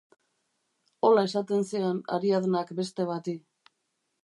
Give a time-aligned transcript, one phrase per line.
[1.09, 3.39] Hola esaten zion Ariadnak beste bati.